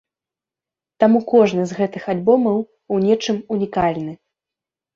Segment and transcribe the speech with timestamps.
[1.03, 2.57] Таму кожны з гэтых альбомаў
[2.97, 4.13] у нечым ўнікальны.